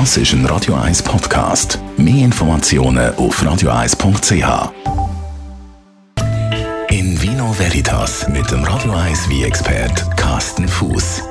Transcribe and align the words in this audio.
Das 0.00 0.16
ist 0.16 0.32
ein 0.32 0.44
Radio 0.46 0.74
1 0.74 1.04
Podcast. 1.04 1.78
Mehr 1.96 2.24
Informationen 2.24 3.14
auf 3.14 3.40
radio1.ch. 3.40 4.72
In 6.90 7.22
Vino 7.22 7.56
Veritas 7.56 8.28
mit 8.28 8.50
dem 8.50 8.64
Radio 8.64 8.90
1 8.90 9.28
wie 9.28 9.44
expert 9.44 10.04
Carsten 10.16 10.66
Fuß. 10.66 11.22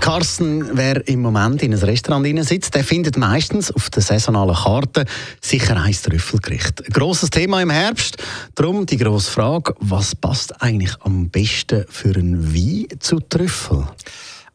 Carsten, 0.00 0.74
wer 0.74 1.06
im 1.06 1.20
Moment 1.20 1.62
in 1.62 1.74
ein 1.74 1.80
Restaurant 1.80 2.46
sitzt, 2.46 2.74
der 2.74 2.82
findet 2.82 3.18
meistens 3.18 3.70
auf 3.70 3.90
der 3.90 4.02
saisonalen 4.02 4.56
Karte 4.56 5.04
sicher 5.42 5.76
ein 5.76 5.92
Trüffelgericht. 5.92 6.82
Ein 6.82 6.92
grosses 6.94 7.28
Thema 7.28 7.60
im 7.60 7.68
Herbst. 7.68 8.16
Darum 8.54 8.86
die 8.86 8.96
grosse 8.96 9.30
Frage, 9.30 9.74
was 9.80 10.14
passt 10.14 10.62
eigentlich 10.62 10.96
am 11.00 11.28
besten 11.28 11.84
für 11.90 12.16
einen 12.16 12.54
Wein 12.54 12.86
zu 13.00 13.20
Trüffel? 13.20 13.86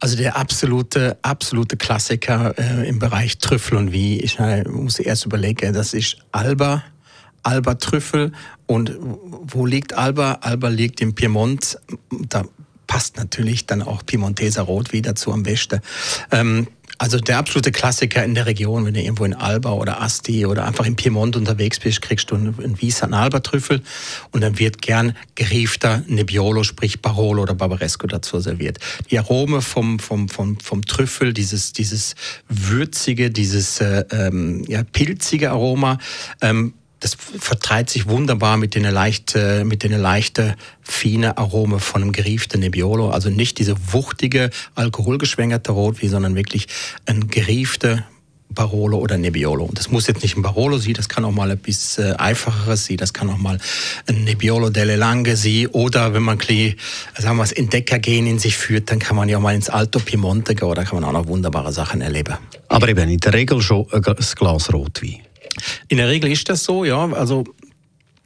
Also 0.00 0.16
der 0.16 0.36
absolute, 0.36 1.18
absolute 1.22 1.76
Klassiker 1.76 2.54
äh, 2.56 2.88
im 2.88 2.98
Bereich 2.98 3.38
Trüffel 3.38 3.76
und 3.76 3.92
wie 3.92 4.20
ich 4.20 4.38
äh, 4.38 4.62
muss 4.68 4.98
erst 4.98 5.26
überlegen, 5.26 5.72
das 5.72 5.92
ist 5.92 6.18
Alba, 6.30 6.84
Alba 7.42 7.74
Trüffel 7.74 8.32
und 8.66 8.96
wo 9.00 9.66
liegt 9.66 9.94
Alba? 9.94 10.38
Alba 10.42 10.68
liegt 10.68 11.00
im 11.00 11.14
Piemont. 11.14 11.78
Da 12.10 12.44
passt 12.86 13.16
natürlich 13.16 13.66
dann 13.66 13.82
auch 13.82 14.04
Piemonteser 14.04 14.62
Rot 14.62 14.92
wieder 14.92 15.14
zu 15.14 15.32
am 15.32 15.42
besten. 15.42 15.80
Ähm, 16.30 16.68
also 16.98 17.18
der 17.18 17.38
absolute 17.38 17.70
Klassiker 17.70 18.24
in 18.24 18.34
der 18.34 18.46
Region, 18.46 18.84
wenn 18.84 18.94
du 18.94 19.00
irgendwo 19.00 19.24
in 19.24 19.34
Alba 19.34 19.70
oder 19.70 20.02
Asti 20.02 20.44
oder 20.46 20.66
einfach 20.66 20.84
im 20.84 20.96
Piemont 20.96 21.36
unterwegs 21.36 21.78
bist, 21.78 22.02
kriegst 22.02 22.30
du 22.30 22.34
einen 22.34 22.80
Wiesen 22.80 23.14
Alba-Trüffel 23.14 23.82
und 24.32 24.40
dann 24.40 24.58
wird 24.58 24.82
gern 24.82 25.16
geriefter 25.36 26.02
Nebbiolo, 26.08 26.64
sprich 26.64 27.00
Barolo 27.00 27.42
oder 27.42 27.54
Barbaresco 27.54 28.08
dazu 28.08 28.40
serviert. 28.40 28.78
Die 29.10 29.18
Arome 29.18 29.62
vom, 29.62 30.00
vom, 30.00 30.28
vom, 30.28 30.58
vom 30.58 30.84
Trüffel, 30.84 31.32
dieses, 31.32 31.72
dieses 31.72 32.16
würzige, 32.48 33.30
dieses 33.30 33.80
äh, 33.80 34.04
ähm, 34.10 34.64
ja, 34.66 34.82
pilzige 34.82 35.52
Aroma, 35.52 35.98
ähm, 36.42 36.74
das 37.00 37.14
vertreibt 37.14 37.90
sich 37.90 38.08
wunderbar 38.08 38.56
mit 38.56 38.74
den 38.74 38.84
leicht, 38.84 39.34
äh, 39.34 39.64
mit 39.64 39.82
den 39.82 39.92
leichte, 39.92 40.56
feine 40.82 41.38
Arome 41.38 41.78
von 41.78 42.02
einem 42.02 42.12
gerieften 42.12 42.60
Nebbiolo. 42.60 43.10
Also 43.10 43.30
nicht 43.30 43.58
diese 43.58 43.76
wuchtige, 43.92 44.50
alkoholgeschwängerte 44.74 45.72
Rotwein, 45.72 46.10
sondern 46.10 46.34
wirklich 46.34 46.66
ein 47.06 47.28
geriefte 47.28 48.04
Barolo 48.50 48.98
oder 48.98 49.18
Nebbiolo. 49.18 49.64
Und 49.64 49.78
das 49.78 49.90
muss 49.90 50.06
jetzt 50.06 50.22
nicht 50.22 50.36
ein 50.36 50.42
Barolo 50.42 50.78
sein, 50.78 50.94
das 50.94 51.08
kann 51.08 51.24
auch 51.24 51.32
mal 51.32 51.50
etwas 51.50 51.98
äh, 51.98 52.14
einfacheres 52.16 52.86
sein, 52.86 52.96
das 52.96 53.12
kann 53.12 53.28
auch 53.30 53.36
mal 53.36 53.58
ein 54.06 54.24
Nebbiolo 54.24 54.70
delle 54.70 54.96
Lange 54.96 55.36
sein. 55.36 55.66
Oder 55.68 56.14
wenn 56.14 56.22
man 56.22 56.38
ein 56.40 56.74
sagen 57.16 57.36
wir, 57.36 57.42
das 57.42 57.52
Entdeckergehen 57.52 58.26
in 58.26 58.38
sich 58.38 58.56
führt, 58.56 58.90
dann 58.90 58.98
kann 58.98 59.16
man 59.16 59.28
ja 59.28 59.36
auch 59.36 59.42
mal 59.42 59.54
ins 59.54 59.68
Alto 59.68 60.00
Piemonte 60.00 60.54
gehen, 60.54 60.74
da 60.74 60.84
kann 60.84 61.00
man 61.00 61.04
auch 61.04 61.12
noch 61.12 61.26
wunderbare 61.26 61.72
Sachen 61.72 62.00
erleben. 62.00 62.36
Aber 62.68 62.88
eben 62.88 63.08
in 63.08 63.18
der 63.18 63.34
Regel 63.34 63.60
schon 63.60 63.86
ein 63.92 64.02
Glas 64.02 64.72
Rotwein. 64.72 65.27
In 65.88 65.98
der 65.98 66.08
Regel 66.08 66.30
ist 66.30 66.48
das 66.48 66.64
so, 66.64 66.84
ja. 66.84 67.12
Also 67.12 67.44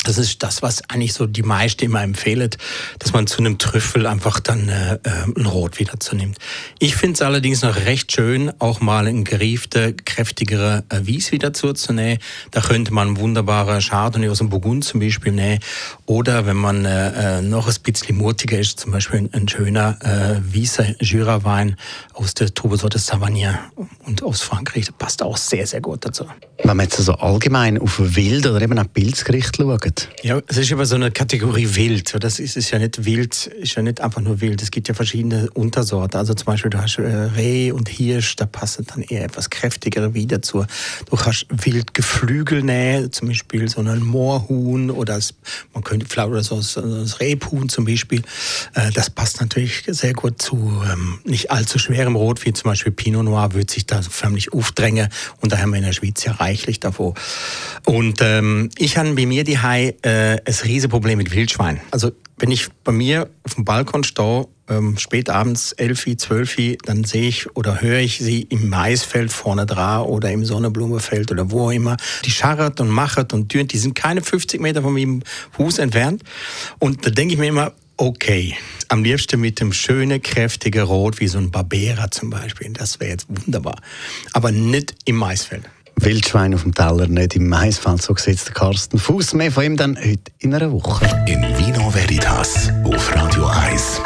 das 0.04 0.18
ist 0.18 0.42
das, 0.42 0.62
was 0.62 0.82
eigentlich 0.88 1.12
so 1.12 1.26
die 1.26 1.42
meisten 1.42 1.84
immer 1.84 2.02
empfehlen, 2.02 2.50
dass 2.98 3.12
man 3.12 3.26
zu 3.26 3.38
einem 3.38 3.58
Trüffel 3.58 4.06
einfach 4.06 4.40
dann 4.40 4.68
äh, 4.68 4.98
ein 5.36 5.46
Rot 5.46 5.78
wieder 5.78 6.00
zu 6.00 6.16
nimmt. 6.16 6.38
Ich 6.78 6.96
finde 6.96 7.14
es 7.14 7.22
allerdings 7.22 7.62
noch 7.62 7.76
recht 7.76 8.12
schön, 8.12 8.52
auch 8.58 8.80
mal 8.80 9.06
ein 9.06 9.24
geriefte, 9.24 9.94
kräftigere 9.94 10.84
äh, 10.88 11.00
Wies 11.04 11.32
wieder 11.32 11.52
zuzunehmen. 11.52 12.18
Da 12.50 12.60
könnte 12.60 12.92
man 12.92 13.16
wunderbare 13.18 13.78
Chardonnay 13.80 14.28
aus 14.28 14.38
dem 14.38 14.48
Burgund 14.48 14.84
zum 14.84 15.00
Beispiel 15.00 15.32
nehmen. 15.32 15.60
Oder 16.06 16.46
wenn 16.46 16.56
man 16.56 16.84
äh, 16.84 17.38
äh 17.38 17.42
noch 17.42 17.68
ein 17.68 17.74
bisschen 17.82 18.16
mutiger 18.16 18.58
ist, 18.58 18.80
zum 18.80 18.92
Beispiel 18.92 19.20
ein, 19.20 19.30
ein 19.32 19.48
schöner 19.48 19.98
äh, 20.00 20.40
Wieser 20.52 20.86
Jura-Wein 21.00 21.76
aus 22.14 22.34
der 22.34 22.52
Troubadour 22.52 22.90
de 22.90 23.00
Savagnin 23.00 23.58
und 24.04 24.22
aus 24.22 24.42
Frankreich. 24.42 24.86
Das 24.86 24.94
passt 24.96 25.22
auch 25.22 25.36
sehr, 25.36 25.66
sehr 25.66 25.80
gut 25.80 26.04
dazu. 26.04 26.26
Wenn 26.64 26.76
man 26.76 26.86
jetzt 26.86 26.96
so 26.98 27.12
allgemein 27.14 27.78
auf 27.78 27.98
Wild 27.98 28.46
oder 28.46 28.60
eben 28.60 28.78
auf 28.78 28.92
Pilzgericht 28.92 29.56
schaut, 29.56 29.91
Wild. 29.92 30.08
Ja, 30.22 30.40
es 30.46 30.56
ist 30.56 30.72
aber 30.72 30.86
so 30.86 30.94
eine 30.94 31.10
Kategorie 31.10 31.74
Wild. 31.74 32.14
Das 32.22 32.38
ist, 32.38 32.56
ist 32.56 32.70
ja 32.70 32.78
nicht 32.78 33.04
wild, 33.04 33.46
ist 33.46 33.74
ja 33.74 33.82
nicht 33.82 34.00
einfach 34.00 34.20
nur 34.20 34.40
wild. 34.40 34.62
Es 34.62 34.70
gibt 34.70 34.88
ja 34.88 34.94
verschiedene 34.94 35.50
Untersorten. 35.50 36.18
Also 36.18 36.34
zum 36.34 36.46
Beispiel, 36.46 36.70
du 36.70 36.80
hast 36.80 36.98
äh, 36.98 37.02
Reh 37.02 37.72
und 37.72 37.88
Hirsch, 37.88 38.36
da 38.36 38.46
passen 38.46 38.86
dann 38.86 39.02
eher 39.02 39.24
etwas 39.24 39.50
kräftigere 39.50 40.14
wie 40.14 40.26
dazu. 40.26 40.64
Du 41.10 41.18
hast 41.18 41.46
Wildgeflügelnähe, 41.50 43.10
zum 43.10 43.28
Beispiel 43.28 43.68
so 43.68 43.80
ein 43.80 44.00
Moorhuhn 44.00 44.90
oder 44.90 45.14
das, 45.14 45.34
man 45.74 45.82
könnte 45.82 46.06
oder 46.26 46.42
so 46.42 46.56
das 46.56 47.20
Rebhuhn 47.20 47.68
zum 47.68 47.84
Beispiel. 47.84 48.22
Äh, 48.74 48.90
das 48.92 49.10
passt 49.10 49.40
natürlich 49.40 49.84
sehr 49.88 50.14
gut 50.14 50.40
zu 50.40 50.82
ähm, 50.90 51.18
nicht 51.24 51.50
allzu 51.50 51.78
schwerem 51.78 52.16
Rot, 52.16 52.44
wie 52.44 52.52
zum 52.52 52.70
Beispiel 52.70 52.92
Pinot 52.92 53.24
Noir, 53.24 53.52
würde 53.52 53.72
sich 53.72 53.86
da 53.86 54.00
förmlich 54.02 54.52
aufdrängen. 54.52 55.08
Und 55.40 55.52
da 55.52 55.58
haben 55.58 55.70
wir 55.70 55.78
in 55.78 55.84
der 55.84 55.92
Schweiz 55.92 56.24
ja 56.24 56.32
reichlich 56.32 56.80
davor. 56.80 57.14
Und 57.84 58.20
ähm, 58.20 58.70
ich 58.78 58.96
habe 58.96 59.12
bei 59.14 59.26
mir 59.26 59.44
die 59.44 59.58
Hai 59.58 59.81
äh, 59.90 60.38
ein 60.44 60.54
Riesenproblem 60.64 61.18
mit 61.18 61.34
Wildschwein. 61.34 61.80
Also 61.90 62.12
wenn 62.38 62.50
ich 62.50 62.68
bei 62.84 62.92
mir 62.92 63.28
auf 63.44 63.54
dem 63.54 63.64
Balkon 63.64 64.04
stehe, 64.04 64.46
ähm, 64.68 64.96
spät 64.98 65.30
abends, 65.30 65.72
11, 65.72 66.16
12, 66.16 66.78
dann 66.84 67.04
sehe 67.04 67.28
ich 67.28 67.54
oder 67.56 67.80
höre 67.80 67.98
ich 67.98 68.18
sie 68.18 68.42
im 68.42 68.68
Maisfeld 68.68 69.32
vorne 69.32 69.66
dran 69.66 70.02
oder 70.02 70.30
im 70.30 70.44
Sonnenblumefeld 70.44 71.30
oder 71.30 71.50
wo 71.50 71.66
auch 71.66 71.70
immer. 71.70 71.96
Die 72.24 72.30
scharret 72.30 72.80
und 72.80 72.88
machet 72.88 73.32
und 73.32 73.48
türnt, 73.48 73.72
die 73.72 73.78
sind 73.78 73.94
keine 73.94 74.22
50 74.22 74.60
Meter 74.60 74.82
von 74.82 74.92
meinem 74.94 75.22
Fuß 75.52 75.78
entfernt. 75.78 76.22
Und 76.78 77.06
da 77.06 77.10
denke 77.10 77.34
ich 77.34 77.40
mir 77.40 77.48
immer, 77.48 77.72
okay, 77.96 78.56
am 78.88 79.04
liebsten 79.04 79.40
mit 79.40 79.60
dem 79.60 79.72
schönen, 79.72 80.20
kräftigen 80.20 80.82
Rot, 80.82 81.20
wie 81.20 81.28
so 81.28 81.38
ein 81.38 81.50
Barbera 81.50 82.10
zum 82.10 82.30
Beispiel. 82.30 82.72
Das 82.72 82.98
wäre 82.98 83.12
jetzt 83.12 83.26
wunderbar. 83.28 83.80
Aber 84.32 84.50
nicht 84.50 84.94
im 85.04 85.16
Maisfeld. 85.16 85.64
Wildschwein 86.02 86.52
auf 86.54 86.62
dem 86.62 86.74
Teller, 86.74 87.06
nicht 87.06 87.36
im 87.36 87.48
Maisfeld, 87.48 88.02
so 88.02 88.14
sieht 88.16 88.44
der 88.44 88.54
Carsten 88.54 88.98
Fuß. 88.98 89.34
Mehr 89.34 89.52
von 89.52 89.64
ihm 89.64 89.76
dann 89.76 89.96
heute 89.96 90.32
in 90.38 90.52
einer 90.52 90.72
Woche. 90.72 91.06
In 91.26 91.42
Vino 91.56 91.94
Veritas 91.94 92.70
auf 92.84 93.14
Radio 93.14 93.46
1. 93.46 94.00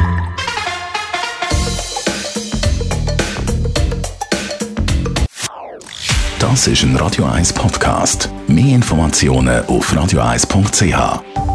Das 6.38 6.66
ist 6.66 6.82
ein 6.82 6.96
Radio 6.96 7.24
1 7.24 7.52
Podcast. 7.54 8.30
Mehr 8.46 8.74
Informationen 8.74 9.64
auf 9.66 9.92
radio1.ch. 9.92 11.45